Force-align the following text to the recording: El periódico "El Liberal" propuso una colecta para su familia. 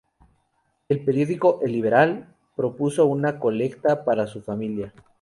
El 0.89 1.05
periódico 1.05 1.59
"El 1.61 1.73
Liberal" 1.73 2.35
propuso 2.55 3.05
una 3.05 3.37
colecta 3.37 4.03
para 4.03 4.25
su 4.25 4.41
familia. 4.41 4.91